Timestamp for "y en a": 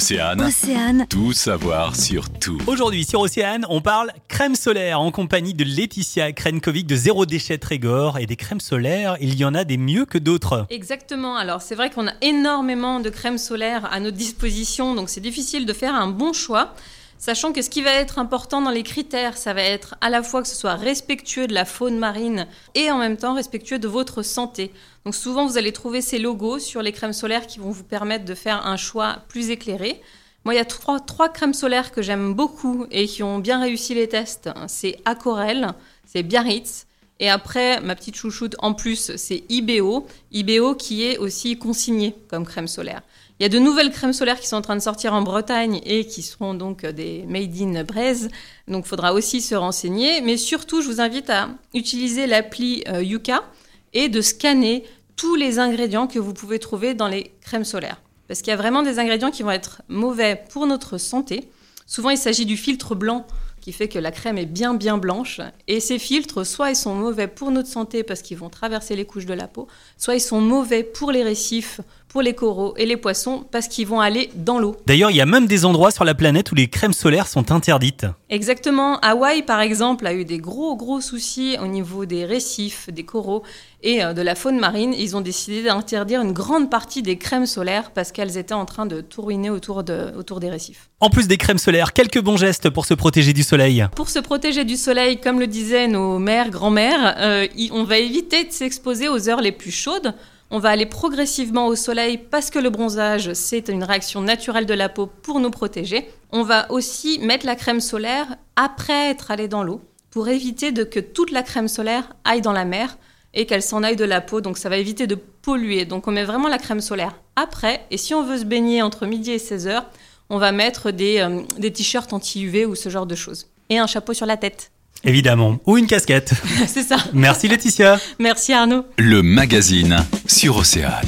9.38-9.64